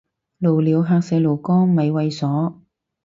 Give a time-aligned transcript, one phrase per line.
[0.39, 2.55] 露鳥嚇細路哥咪猥褻